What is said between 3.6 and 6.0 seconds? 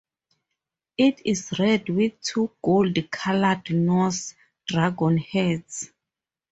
Norse dragon heads.